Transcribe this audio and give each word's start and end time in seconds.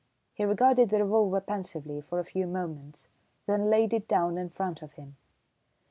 He 0.33 0.43
regarded 0.45 0.89
the 0.89 1.03
revolver 1.03 1.39
pensively 1.39 2.01
for 2.01 2.17
a 2.17 2.23
few 2.25 2.47
moments, 2.47 3.07
then 3.45 3.69
laid 3.69 3.93
it 3.93 4.07
down 4.07 4.35
in 4.39 4.49
front 4.49 4.81
of 4.81 4.93
him. 4.93 5.15